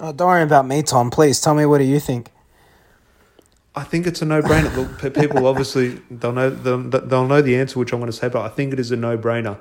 [0.00, 1.10] Oh, don't worry about me, Tom.
[1.10, 2.30] Please tell me what do you think.
[3.74, 4.74] I think it's a no-brainer.
[4.74, 8.40] Look, people obviously they'll know they'll know the answer, which I'm going to say, but
[8.40, 9.58] I think it is a no-brainer.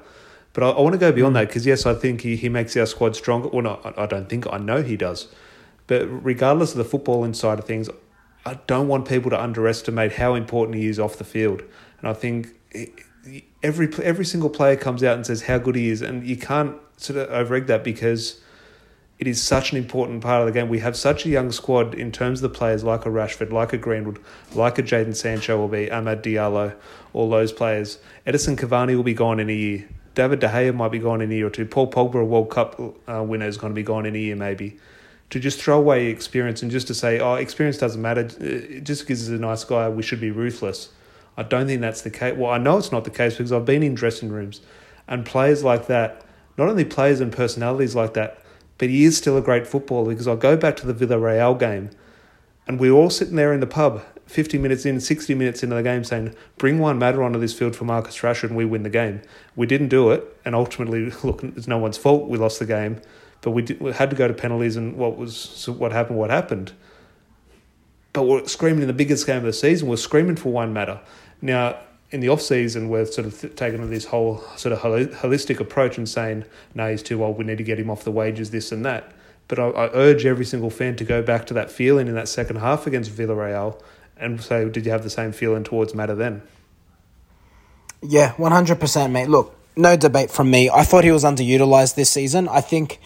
[0.53, 1.39] But I, I want to go beyond mm.
[1.39, 3.49] that because yes, I think he, he makes our squad stronger.
[3.49, 5.27] Well, no, I don't think I know he does.
[5.87, 7.89] But regardless of the footballing side of things,
[8.45, 11.61] I don't want people to underestimate how important he is off the field.
[11.99, 12.55] And I think
[13.63, 16.75] every every single player comes out and says how good he is, and you can't
[16.97, 18.41] sort of overegg that because
[19.17, 20.69] it is such an important part of the game.
[20.69, 23.73] We have such a young squad in terms of the players like a Rashford, like
[23.73, 24.19] a Greenwood,
[24.55, 26.73] like a Jadon Sancho will be, Amad Diallo,
[27.11, 27.99] all those players.
[28.25, 29.89] Edinson Cavani will be gone in a year.
[30.15, 31.65] David De Gea might be gone in a year or two.
[31.65, 34.35] Paul Pogba, a World Cup uh, winner, is going to be gone in a year
[34.35, 34.79] maybe
[35.29, 39.01] to just throw away experience and just to say, oh, experience doesn't matter, uh, just
[39.01, 40.89] because he's a nice guy, we should be ruthless.
[41.37, 42.35] I don't think that's the case.
[42.35, 44.61] Well, I know it's not the case because I've been in dressing rooms
[45.07, 46.25] and players like that,
[46.57, 48.41] not only players and personalities like that,
[48.77, 51.91] but he is still a great footballer because I'll go back to the Villarreal game
[52.67, 55.81] and we're all sitting there in the pub 50 minutes in, 60 minutes into the
[55.81, 58.89] game saying, bring Juan Mata onto this field for Marcus Rashford and we win the
[58.89, 59.23] game.
[59.55, 60.23] We didn't do it.
[60.45, 62.29] And ultimately, look, it's no one's fault.
[62.29, 63.01] We lost the game.
[63.41, 66.17] But we, did, we had to go to penalties and what was so what happened,
[66.17, 66.73] what happened.
[68.11, 69.87] But we're screaming in the biggest game of the season.
[69.87, 71.01] We're screaming for Juan Mata.
[71.41, 71.77] Now,
[72.11, 75.97] in the off season, we're sort of th- taking this whole sort of holistic approach
[75.97, 77.37] and saying, no, he's too old.
[77.37, 79.11] We need to get him off the wages, this and that.
[79.47, 82.27] But I, I urge every single fan to go back to that feeling in that
[82.27, 83.79] second half against Villarreal
[84.17, 86.41] and say, did you have the same feeling towards Mata then?
[88.01, 89.29] Yeah, 100%, mate.
[89.29, 90.69] Look, no debate from me.
[90.69, 92.47] I thought he was underutilized this season.
[92.47, 92.99] I think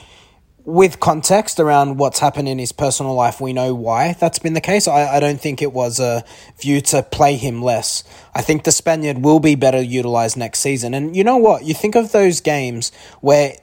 [0.66, 4.62] with context around what's happened in his personal life, we know why that's been the
[4.62, 4.88] case.
[4.88, 6.24] I, I don't think it was a
[6.60, 8.04] view to play him less.
[8.34, 10.94] I think the Spaniard will be better utilized next season.
[10.94, 11.66] And you know what?
[11.66, 13.56] You think of those games where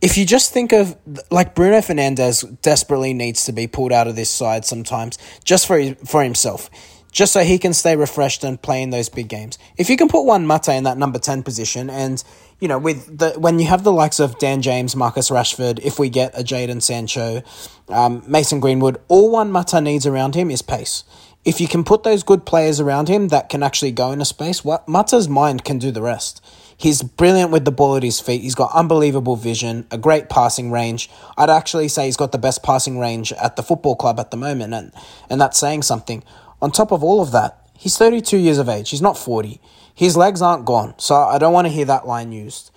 [0.00, 0.96] if you just think of
[1.30, 5.94] like Bruno Fernandes desperately needs to be pulled out of this side sometimes just for
[6.06, 6.70] for himself
[7.10, 9.58] just so he can stay refreshed and play in those big games.
[9.76, 12.22] If you can put Juan Mata in that number 10 position and
[12.60, 15.98] you know, with the when you have the likes of Dan James, Marcus Rashford, if
[15.98, 17.42] we get a Jadon Sancho,
[17.88, 21.02] um, Mason Greenwood, all Juan Mata needs around him is pace.
[21.42, 24.62] If you can put those good players around him that can actually go into space,
[24.62, 26.44] what Mata's mind can do the rest.
[26.76, 28.42] He's brilliant with the ball at his feet.
[28.42, 31.10] He's got unbelievable vision, a great passing range.
[31.36, 34.36] I'd actually say he's got the best passing range at the football club at the
[34.36, 34.92] moment, and,
[35.28, 36.22] and that's saying something.
[36.62, 38.90] On top of all of that, he's 32 years of age.
[38.90, 39.60] He's not 40.
[39.94, 42.70] His legs aren't gone, so I don't want to hear that line used.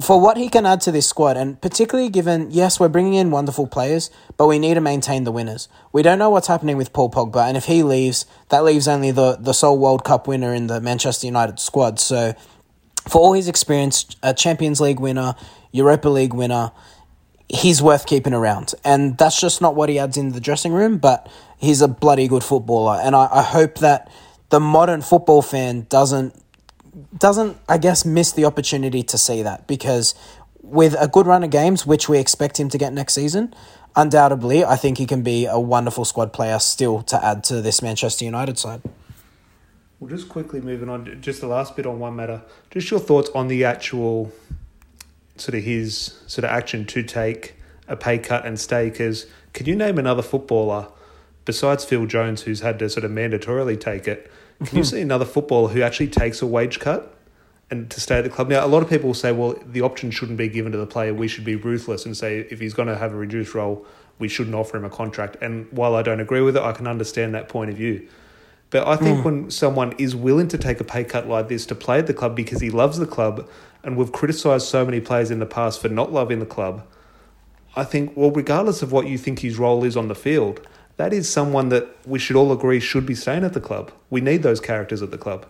[0.00, 3.30] For what he can add to this squad, and particularly given, yes, we're bringing in
[3.30, 5.68] wonderful players, but we need to maintain the winners.
[5.92, 9.12] We don't know what's happening with Paul Pogba, and if he leaves, that leaves only
[9.12, 12.00] the, the sole World Cup winner in the Manchester United squad.
[12.00, 12.34] So,
[13.08, 15.36] for all his experience, a Champions League winner,
[15.70, 16.72] Europa League winner,
[17.48, 18.74] he's worth keeping around.
[18.84, 22.28] And that's just not what he adds in the dressing room, but he's a bloody
[22.28, 22.98] good footballer.
[23.02, 24.10] And I, I hope that
[24.50, 26.40] the modern football fan doesn't
[27.18, 30.14] doesn't I guess miss the opportunity to see that because
[30.62, 33.52] with a good run of games, which we expect him to get next season,
[33.96, 37.82] undoubtedly I think he can be a wonderful squad player still to add to this
[37.82, 38.82] Manchester United side.
[39.98, 42.42] Well, just quickly moving on, just the last bit on Juan Mata.
[42.70, 44.32] Just your thoughts on the actual
[45.36, 47.56] sort of his sort of action to take
[47.88, 48.90] a pay cut and stay.
[48.90, 50.88] Because can you name another footballer
[51.44, 54.30] besides Phil Jones who's had to sort of mandatorily take it?
[54.64, 57.14] Can you see another footballer who actually takes a wage cut
[57.70, 58.48] and to stay at the club?
[58.48, 60.86] Now, a lot of people will say, well, the option shouldn't be given to the
[60.86, 61.12] player.
[61.12, 63.86] We should be ruthless and say if he's going to have a reduced role,
[64.18, 65.36] we shouldn't offer him a contract.
[65.40, 68.08] And while I don't agree with it, I can understand that point of view.
[68.70, 69.24] But I think mm.
[69.24, 72.14] when someone is willing to take a pay cut like this to play at the
[72.14, 73.48] club because he loves the club,
[73.84, 76.86] and we've criticised so many players in the past for not loving the club,
[77.76, 80.66] I think, well, regardless of what you think his role is on the field,
[80.96, 83.90] that is someone that we should all agree should be staying at the club.
[84.10, 85.46] We need those characters at the club.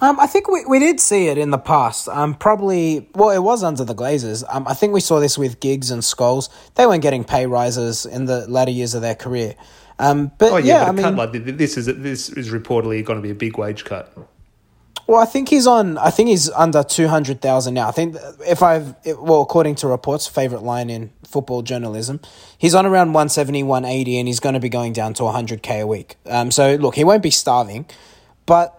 [0.00, 2.08] Um, I think we, we did see it in the past.
[2.08, 4.44] Um, probably, well, it was under the Glazers.
[4.48, 6.48] Um, I think we saw this with Giggs and Scholes.
[6.76, 9.54] They weren't getting pay rises in the latter years of their career.
[9.98, 13.18] Um, but oh yeah, yeah but I mean, like this is this is reportedly going
[13.18, 14.16] to be a big wage cut.
[15.08, 15.96] Well, I think he's on.
[15.96, 17.88] I think he's under two hundred thousand now.
[17.88, 18.14] I think
[18.46, 22.20] if I've well, according to reports, favorite line in football journalism,
[22.58, 25.80] he's on around 170, 180, and he's going to be going down to hundred k
[25.80, 26.16] a week.
[26.26, 27.86] Um, so look, he won't be starving,
[28.44, 28.74] but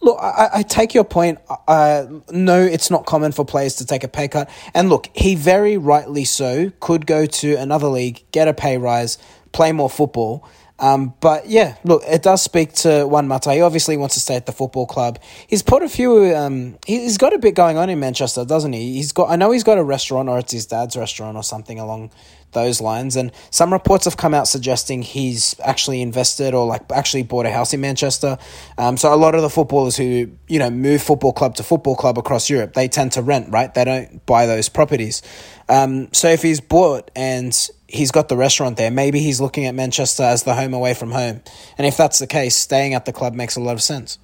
[0.00, 1.40] Look, I, I, take your point.
[1.66, 4.48] Uh, no, it's not common for players to take a pay cut.
[4.72, 9.18] And look, he very rightly so could go to another league, get a pay rise,
[9.50, 10.48] play more football.
[10.80, 13.52] Um, but yeah, look, it does speak to Juan Mata.
[13.52, 15.18] He obviously wants to stay at the football club.
[15.46, 16.34] He's put a few.
[16.36, 18.94] Um, he's got a bit going on in Manchester, doesn't he?
[18.94, 19.30] He's got.
[19.30, 22.10] I know he's got a restaurant, or it's his dad's restaurant, or something along
[22.52, 23.16] those lines.
[23.16, 27.50] And some reports have come out suggesting he's actually invested or like actually bought a
[27.50, 28.38] house in Manchester.
[28.78, 31.96] Um, so a lot of the footballers who you know move football club to football
[31.96, 33.72] club across Europe, they tend to rent, right?
[33.72, 35.22] They don't buy those properties.
[35.68, 37.52] Um, so if he's bought and
[37.88, 38.90] he's got the restaurant there.
[38.90, 41.42] Maybe he's looking at Manchester as the home away from home.
[41.76, 44.18] And if that's the case, staying at the club makes a lot of sense.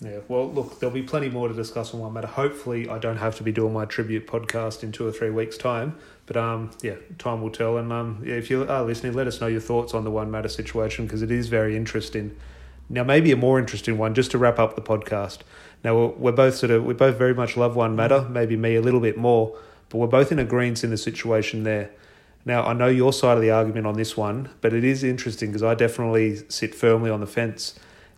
[0.00, 2.26] Yeah, well, look, there'll be plenty more to discuss on Juan Mata.
[2.26, 5.56] Hopefully, I don't have to be doing my tribute podcast in two or three weeks'
[5.56, 5.96] time.
[6.26, 7.78] But um, yeah, time will tell.
[7.78, 10.30] And um, yeah, if you are listening, let us know your thoughts on the Juan
[10.30, 12.36] Mata situation because it is very interesting.
[12.90, 15.38] Now, maybe a more interesting one, just to wrap up the podcast.
[15.82, 18.82] Now, we're, both sort of we both very much love Juan Mata, Maybe me a
[18.82, 21.90] little bit more, but we're both in agreement in the situation there.
[22.46, 25.50] Now, I know your side of the argument on this one, but it is interesting
[25.50, 27.74] because I definitely sit firmly on the fence.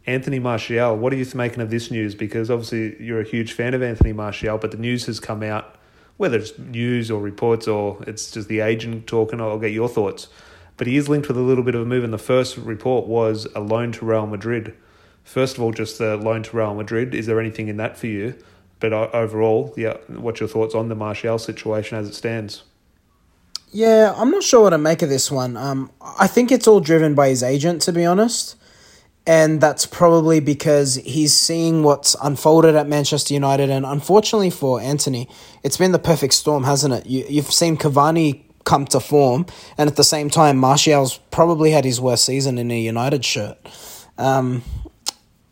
[0.07, 2.15] Anthony Martial, what are you making of this news?
[2.15, 5.77] Because obviously you're a huge fan of Anthony Martial, but the news has come out,
[6.19, 10.29] whether it's news or reports or it's just the agent talking, I'll get your thoughts.
[10.79, 12.05] but he is linked with a little bit of a move.
[12.05, 14.75] And the first report was a loan to Real Madrid.
[15.25, 17.15] First of all, just the loan to Real Madrid.
[17.15, 18.35] Is there anything in that for you?
[18.81, 22.63] But overall, yeah, what's your thoughts on the Martial situation as it stands?
[23.71, 25.57] Yeah, I'm not sure what to make of this one.
[25.57, 28.57] Um, I think it's all driven by his agent, to be honest.
[29.27, 33.69] And that's probably because he's seeing what's unfolded at Manchester United.
[33.69, 35.29] And unfortunately for Anthony,
[35.63, 37.07] it's been the perfect storm, hasn't it?
[37.07, 41.85] You, you've seen Cavani come to form, and at the same time, Martial's probably had
[41.85, 43.59] his worst season in a United shirt.
[44.17, 44.63] Um,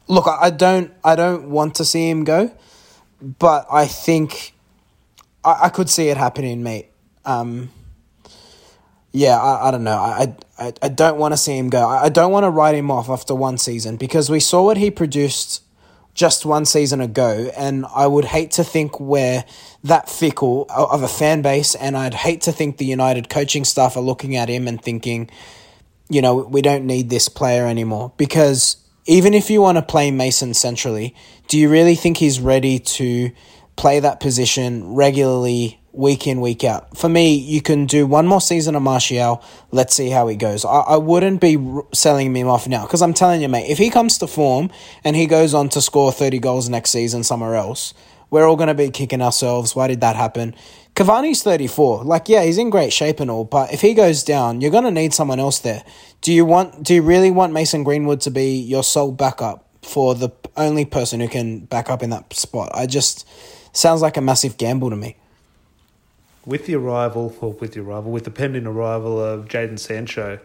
[0.07, 2.51] look, I don't, I don't want to see him go,
[3.21, 4.55] but I think
[5.45, 6.91] I, I could see it happening, mate.
[7.25, 7.71] Um,
[9.17, 9.97] yeah, I, I don't know.
[9.97, 11.89] I, I, I don't want to see him go.
[11.89, 14.91] I don't want to write him off after one season because we saw what he
[14.91, 15.63] produced
[16.13, 19.45] just one season ago, and I would hate to think we're
[19.85, 23.97] that fickle of a fan base, and I'd hate to think the United coaching staff
[23.97, 25.31] are looking at him and thinking,
[26.11, 28.13] you know, we don't need this player anymore.
[28.19, 28.77] Because
[29.07, 31.15] even if you want to play Mason centrally,
[31.49, 33.31] do you really think he's ready to
[33.77, 36.97] play that position regularly week in, week out.
[36.97, 39.43] For me, you can do one more season of Martial.
[39.71, 40.65] Let's see how he goes.
[40.65, 41.57] I, I wouldn't be
[41.93, 44.71] selling him off now because I'm telling you, mate, if he comes to form
[45.05, 47.95] and he goes on to score 30 goals next season somewhere else,
[48.31, 49.75] we're all going to be kicking ourselves.
[49.75, 50.55] Why did that happen?
[50.95, 52.05] Cavani's 34.
[52.05, 54.85] Like, yeah, he's in great shape and all, but if he goes down, you're going
[54.85, 55.85] to need someone else there.
[56.21, 60.15] Do you want, do you really want Mason Greenwood to be your sole backup for
[60.15, 62.71] the only person who can back up in that spot?
[62.75, 63.29] I just,
[63.77, 65.17] sounds like a massive gamble to me
[66.47, 70.39] with the arrival, or with the arrival, with the pending arrival of Jadon Sancho,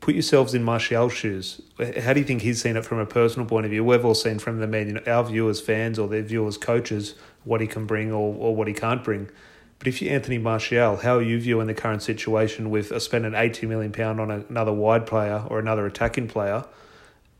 [0.00, 1.62] put yourselves in Martial's shoes.
[2.00, 3.84] How do you think he's seen it from a personal point of view?
[3.84, 7.66] We've all seen from the know, our viewers, fans, or their viewers, coaches, what he
[7.66, 9.30] can bring or, or what he can't bring.
[9.78, 13.66] But if you're Anthony Martial, how are you viewing the current situation with spending eighty
[13.66, 16.64] million pound on another wide player or another attacking player?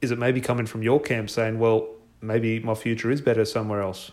[0.00, 1.88] Is it maybe coming from your camp saying, well,
[2.20, 4.12] maybe my future is better somewhere else?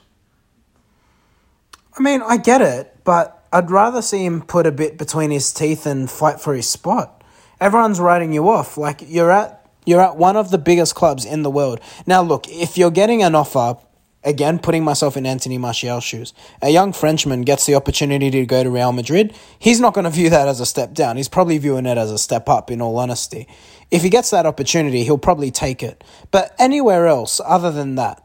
[1.97, 5.53] I mean, I get it, but I'd rather see him put a bit between his
[5.53, 7.23] teeth and fight for his spot.
[7.61, 8.79] Everyone's writing you off.
[8.79, 11.79] Like you're at you're at one of the biggest clubs in the world.
[12.07, 13.77] Now look, if you're getting an offer,
[14.23, 18.63] again putting myself in Anthony Martial's shoes, a young Frenchman gets the opportunity to go
[18.63, 21.17] to Real Madrid, he's not going to view that as a step down.
[21.17, 23.47] He's probably viewing it as a step up in all honesty.
[23.91, 26.03] If he gets that opportunity, he'll probably take it.
[26.31, 28.22] But anywhere else other than that,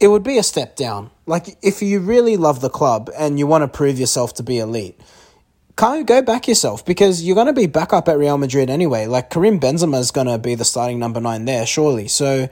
[0.00, 1.10] it would be a step down.
[1.26, 4.58] Like if you really love the club and you want to prove yourself to be
[4.58, 5.00] elite,
[5.76, 9.06] can't go back yourself because you're going to be back up at Real Madrid anyway.
[9.06, 12.08] Like Karim Benzema is going to be the starting number nine there, surely.
[12.08, 12.48] So,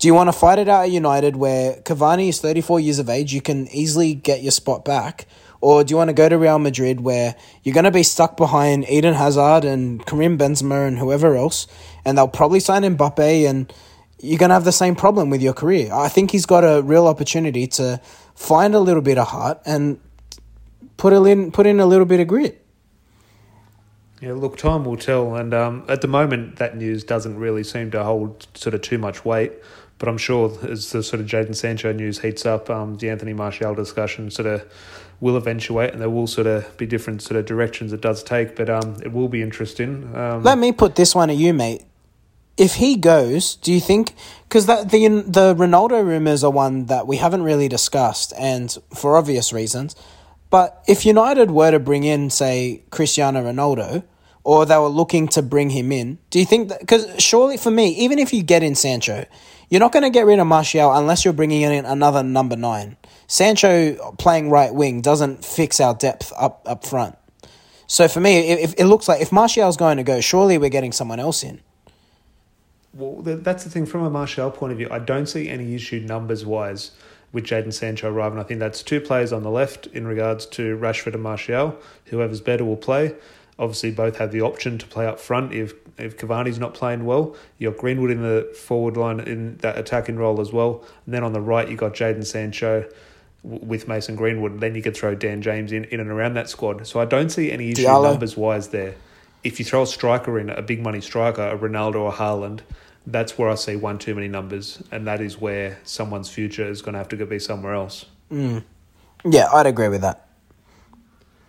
[0.00, 3.08] do you want to fight it out at United where Cavani is 34 years of
[3.08, 3.32] age?
[3.32, 5.26] You can easily get your spot back.
[5.60, 8.36] Or do you want to go to Real Madrid where you're going to be stuck
[8.36, 11.66] behind Eden Hazard and Karim Benzema and whoever else,
[12.04, 13.72] and they'll probably sign Mbappe and
[14.24, 15.92] you're going to have the same problem with your career.
[15.92, 18.00] I think he's got a real opportunity to
[18.34, 20.00] find a little bit of heart and
[20.96, 22.60] put it in put in a little bit of grit.
[24.20, 27.90] Yeah, look, time will tell, and um, at the moment, that news doesn't really seem
[27.90, 29.52] to hold sort of too much weight.
[29.98, 33.32] But I'm sure as the sort of Jadon Sancho news heats up, um, the Anthony
[33.32, 34.64] Martial discussion sort of
[35.20, 38.56] will eventuate, and there will sort of be different sort of directions it does take.
[38.56, 40.14] But um, it will be interesting.
[40.16, 41.84] Um, Let me put this one to you, mate
[42.56, 44.14] if he goes, do you think?
[44.48, 49.16] Because that the the Ronaldo rumors are one that we haven't really discussed, and for
[49.16, 49.96] obvious reasons.
[50.50, 54.04] But if United were to bring in, say, Cristiano Ronaldo,
[54.44, 56.72] or they were looking to bring him in, do you think?
[56.78, 59.26] Because surely, for me, even if you get in Sancho,
[59.68, 62.96] you're not going to get rid of Martial unless you're bringing in another number nine.
[63.26, 67.16] Sancho playing right wing doesn't fix our depth up up front.
[67.88, 70.92] So for me, if it looks like if Martial's going to go, surely we're getting
[70.92, 71.60] someone else in
[72.94, 74.88] well, that's the thing from a Martial point of view.
[74.90, 76.92] I don't see any issue numbers wise
[77.32, 78.38] with Jadon Sancho arriving.
[78.38, 81.76] I think that's two players on the left in regards to Rashford and Martial.
[82.06, 83.14] Whoever's better will play.
[83.58, 87.36] Obviously, both have the option to play up front if if Cavani's not playing well.
[87.58, 90.84] You got Greenwood in the forward line in that attacking role as well.
[91.06, 92.88] And then on the right, you've got Jadon Sancho
[93.44, 94.52] with Mason Greenwood.
[94.52, 96.86] And Then you could throw Dan James in, in and around that squad.
[96.86, 98.94] So I don't see any issue numbers wise there.
[99.44, 102.60] If you throw a striker in, a big money striker, a Ronaldo or Haaland,
[103.06, 106.80] that's where I see one too many numbers, and that is where someone's future is
[106.80, 108.06] going to have to go be somewhere else.
[108.32, 108.64] Mm.
[109.24, 110.28] Yeah, I'd agree with that.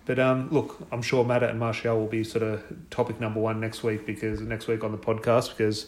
[0.06, 3.60] But um, look, I'm sure Matt and Martial will be sort of topic number one
[3.60, 5.88] next week because next week on the podcast because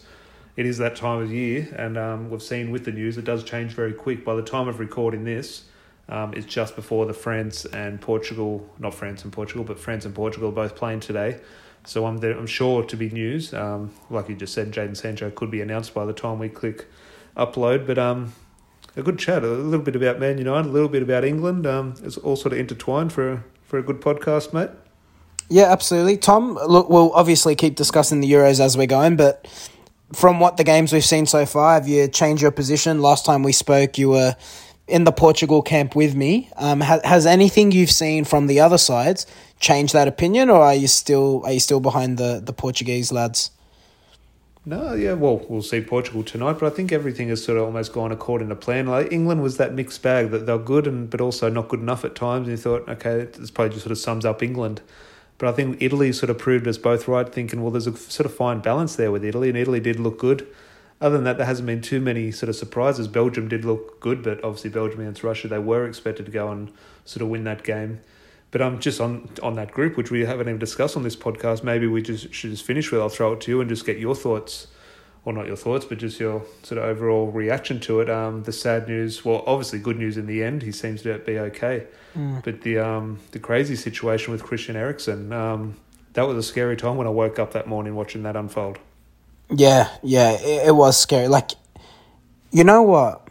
[0.56, 3.44] it is that time of year, and um, we've seen with the news it does
[3.44, 4.24] change very quick.
[4.24, 5.66] By the time of recording this,
[6.08, 10.14] um, it's just before the France and Portugal, not France and Portugal, but France and
[10.14, 11.38] Portugal both playing today.
[11.88, 13.54] So I'm there, I'm sure to be news.
[13.54, 16.84] Um, like you just said, Jadon Sancho could be announced by the time we click
[17.34, 17.86] upload.
[17.86, 18.34] But um,
[18.94, 21.66] a good chat, a little bit about Man United, a little bit about England.
[21.66, 24.68] Um, it's all sort of intertwined for a, for a good podcast, mate.
[25.48, 26.18] Yeah, absolutely.
[26.18, 29.48] Tom, look, we'll obviously keep discussing the Euros as we're going, but
[30.12, 33.00] from what the games we've seen so far, have you changed your position?
[33.00, 34.36] Last time we spoke, you were
[34.88, 36.50] in the Portugal camp with me.
[36.56, 39.26] Um, has, has anything you've seen from the other sides
[39.60, 43.50] changed that opinion, or are you still are you still behind the, the Portuguese lads?
[44.66, 47.92] No, yeah, well, we'll see Portugal tonight, but I think everything has sort of almost
[47.92, 48.86] gone according to plan.
[48.86, 52.04] Like England was that mixed bag that they're good and but also not good enough
[52.04, 52.48] at times.
[52.48, 54.82] And you thought, okay, this probably just sort of sums up England.
[55.38, 58.26] But I think Italy sort of proved us both right, thinking, well, there's a sort
[58.26, 60.46] of fine balance there with Italy, and Italy did look good.
[61.00, 63.06] Other than that, there hasn't been too many sort of surprises.
[63.06, 66.72] Belgium did look good, but obviously Belgium against Russia, they were expected to go and
[67.04, 68.00] sort of win that game.
[68.50, 71.16] But I'm um, just on on that group, which we haven't even discussed on this
[71.16, 71.62] podcast.
[71.62, 73.00] Maybe we just should just finish with.
[73.00, 74.68] I'll throw it to you and just get your thoughts
[75.28, 78.08] well, not your thoughts, but just your sort of overall reaction to it.
[78.08, 80.62] Um, the sad news, well, obviously good news in the end.
[80.62, 81.86] He seems to be okay,
[82.16, 82.42] mm.
[82.42, 85.76] but the um, the crazy situation with Christian Eriksen, um,
[86.14, 88.78] that was a scary time when I woke up that morning watching that unfold.
[89.50, 91.28] Yeah, yeah, it, it was scary.
[91.28, 91.52] Like,
[92.50, 93.26] you know what?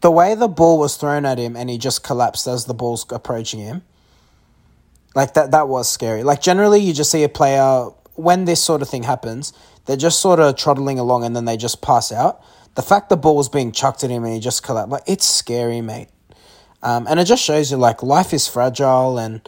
[0.00, 3.04] The way the ball was thrown at him and he just collapsed as the ball's
[3.10, 3.82] approaching him.
[5.14, 6.22] Like that, that was scary.
[6.22, 9.52] Like generally, you just see a player when this sort of thing happens
[9.90, 12.40] they're just sort of trotting along and then they just pass out.
[12.76, 15.26] The fact the ball was being chucked at him and he just collapsed, like, it's
[15.26, 16.08] scary, mate.
[16.82, 19.18] Um, and it just shows you, like, life is fragile.
[19.18, 19.40] And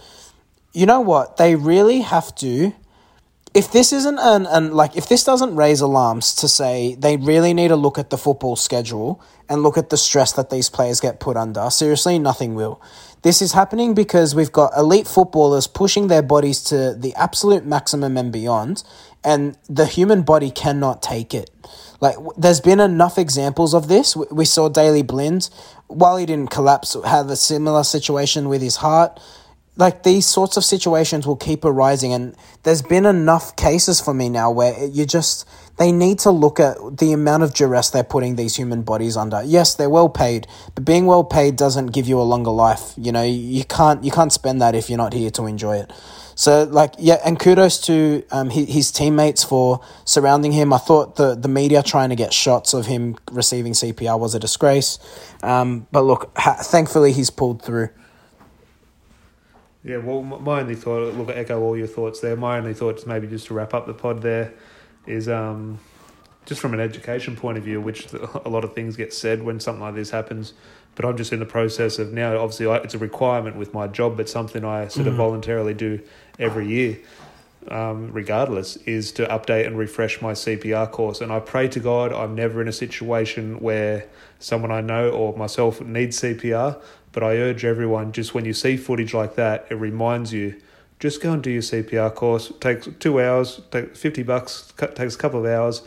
[0.72, 1.36] you know what?
[1.36, 2.74] They really have to.
[3.54, 7.52] If this isn't an, an like if this doesn't raise alarms to say they really
[7.52, 11.00] need to look at the football schedule and look at the stress that these players
[11.00, 12.80] get put under, seriously, nothing will.
[13.22, 18.16] This is happening because we've got elite footballers pushing their bodies to the absolute maximum
[18.16, 18.82] and beyond,
[19.22, 21.50] and the human body cannot take it.
[22.00, 24.16] Like, there's been enough examples of this.
[24.16, 25.50] We saw Daley Blind,
[25.86, 29.20] while he didn't collapse, have a similar situation with his heart.
[29.76, 34.28] Like, these sorts of situations will keep arising, and there's been enough cases for me
[34.28, 35.48] now where you just,
[35.78, 39.42] they need to look at the amount of duress they're putting these human bodies under.
[39.42, 42.92] Yes, they're well paid, but being well paid doesn't give you a longer life.
[42.96, 45.90] You know, you can't, you can't spend that if you're not here to enjoy it.
[46.34, 50.72] So like yeah, and kudos to um, his, teammates for surrounding him.
[50.72, 54.38] I thought the the media trying to get shots of him receiving CPR was a
[54.38, 54.98] disgrace,
[55.42, 57.90] um, but look, ha- thankfully he's pulled through.
[59.84, 62.36] Yeah, well, my only thought, look, echo all your thoughts there.
[62.36, 64.54] My only thoughts, maybe just to wrap up the pod there,
[65.06, 65.80] is um,
[66.46, 68.12] just from an education point of view, which
[68.44, 70.54] a lot of things get said when something like this happens
[70.94, 72.36] but I'm just in the process of now.
[72.36, 75.18] Obviously, it's a requirement with my job, but something I sort of mm.
[75.18, 76.00] voluntarily do
[76.38, 76.98] every year,
[77.68, 81.20] um, regardless, is to update and refresh my CPR course.
[81.20, 84.06] And I pray to God I'm never in a situation where
[84.38, 86.80] someone I know or myself needs CPR.
[87.12, 90.60] But I urge everyone, just when you see footage like that, it reminds you.
[90.98, 92.50] Just go and do your CPR course.
[92.50, 95.82] It takes two hours, take fifty bucks, takes a couple of hours,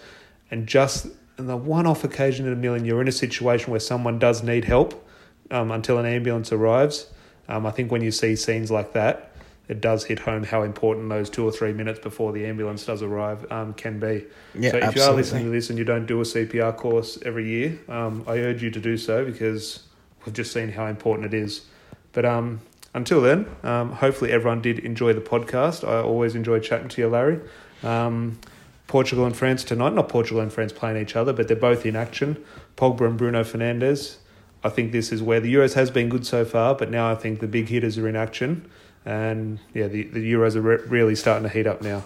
[0.51, 1.07] and just
[1.37, 4.43] in the one off occasion in a million you're in a situation where someone does
[4.43, 5.05] need help
[5.51, 7.07] um, until an ambulance arrives.
[7.47, 9.31] Um, I think when you see scenes like that,
[9.67, 13.01] it does hit home how important those two or three minutes before the ambulance does
[13.01, 14.25] arrive um, can be.
[14.53, 15.01] Yeah, so if absolutely.
[15.01, 18.23] you are listening to this and you don't do a CPR course every year, um,
[18.27, 19.83] I urge you to do so because
[20.25, 21.65] we've just seen how important it is.
[22.13, 22.61] But um,
[22.93, 25.87] until then, um, hopefully everyone did enjoy the podcast.
[25.87, 27.39] I always enjoy chatting to you, Larry.
[27.83, 28.39] Um,
[28.87, 29.93] Portugal and France tonight.
[29.93, 32.43] Not Portugal and France playing each other, but they're both in action.
[32.77, 34.17] Pogba and Bruno Fernandes.
[34.63, 37.15] I think this is where the Euros has been good so far, but now I
[37.15, 38.67] think the big hitters are in action.
[39.05, 42.03] And yeah, the, the Euros are re- really starting to heat up now.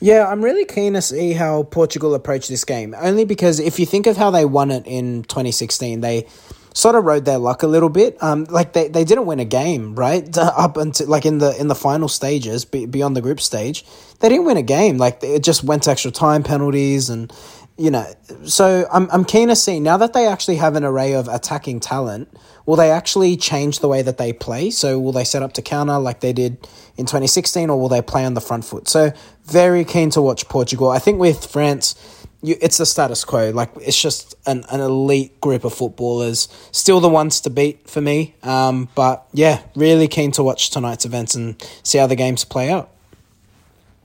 [0.00, 2.92] Yeah, I'm really keen to see how Portugal approach this game.
[2.98, 6.26] Only because if you think of how they won it in 2016, they
[6.74, 8.20] sort of rode their luck a little bit.
[8.22, 10.36] Um, like they, they didn't win a game, right?
[10.38, 13.84] Up until like in the in the final stages, beyond the group stage,
[14.20, 14.98] they didn't win a game.
[14.98, 17.32] Like it just went to extra time penalties, and
[17.76, 18.06] you know.
[18.44, 21.80] So I'm I'm keen to see now that they actually have an array of attacking
[21.80, 22.28] talent.
[22.64, 24.70] Will they actually change the way that they play?
[24.70, 28.02] So will they set up to counter like they did in 2016, or will they
[28.02, 28.88] play on the front foot?
[28.88, 29.12] So
[29.44, 30.88] very keen to watch Portugal.
[30.88, 31.96] I think with France
[32.42, 33.50] you, it's the status quo.
[33.50, 36.48] Like it's just an, an elite group of footballers.
[36.72, 38.34] Still the ones to beat for me.
[38.42, 42.70] Um, but yeah, really keen to watch tonight's events and see how the games play
[42.70, 42.90] out.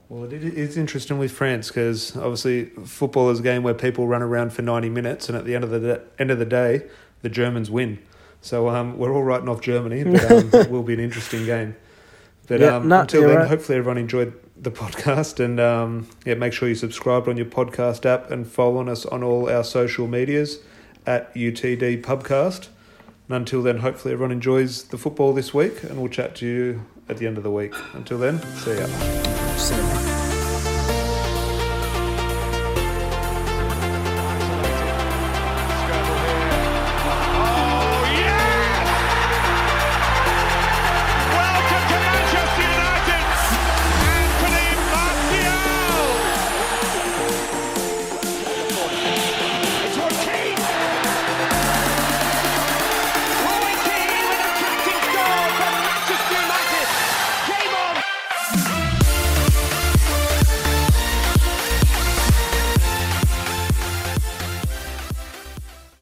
[0.08, 4.22] Well, it is interesting with France because obviously football is a game where people run
[4.22, 6.86] around for ninety minutes, and at the end of the end of the day,
[7.20, 7.98] the Germans win.
[8.40, 11.76] So um, we're all writing off Germany, but um, it will be an interesting game.
[12.48, 13.48] But Yeah, um, no, until then, right.
[13.48, 18.04] hopefully everyone enjoyed the podcast, and um, yeah, make sure you subscribe on your podcast
[18.06, 20.58] app and following us on all our social medias
[21.06, 22.68] at UTD Pubcast.
[23.28, 26.84] And until then, hopefully everyone enjoys the football this week, and we'll chat to you
[27.08, 27.74] at the end of the week.
[27.92, 28.86] Until then, see ya.
[29.56, 30.07] See you.